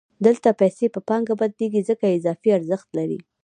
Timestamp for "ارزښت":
2.57-2.89